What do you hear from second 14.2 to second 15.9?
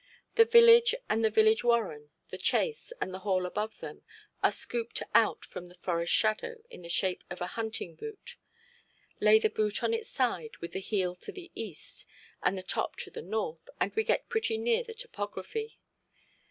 pretty near the topography.